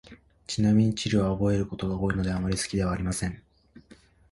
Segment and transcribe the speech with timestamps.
[0.47, 3.43] ちなみに、地理は覚えることが多いので、あまり好きではありません。